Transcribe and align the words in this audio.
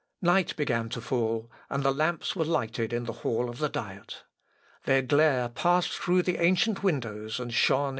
Night 0.23 0.55
began 0.55 0.89
to 0.89 0.99
fall, 0.99 1.51
and 1.69 1.83
the 1.83 1.91
lamps 1.93 2.35
were 2.35 2.43
lighted 2.43 2.91
in 2.91 3.03
the 3.03 3.13
hall 3.21 3.51
of 3.51 3.59
the 3.59 3.69
Diet. 3.69 4.23
Their 4.85 5.03
glare 5.03 5.49
passed 5.49 5.91
through 5.91 6.23
the 6.23 6.37
ancient 6.37 6.81
windows 6.81 7.39
and 7.39 7.53
shone 7.53 7.53
into 7.53 7.77
the 7.77 7.77
court. 7.77 7.89